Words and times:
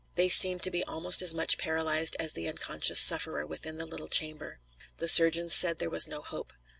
They 0.15 0.29
seemed 0.29 0.63
to 0.63 0.71
be 0.71 0.83
almost 0.85 1.21
as 1.21 1.35
much 1.35 1.59
paralyzed 1.59 2.15
as 2.19 2.33
the 2.33 2.47
unconscious 2.49 2.99
sufferer 2.99 3.45
within 3.45 3.77
the 3.77 3.85
little 3.85 4.07
chamber. 4.09 4.57
The 4.97 5.07
surgeons 5.07 5.53
said 5.53 5.77
there 5.77 5.91
was 5.91 6.07
no 6.07 6.23
hope. 6.23 6.53